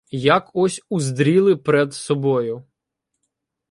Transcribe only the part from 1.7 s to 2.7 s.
собою